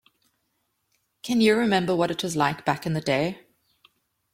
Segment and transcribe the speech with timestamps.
[1.21, 3.41] Can you remember what it was like back in the day?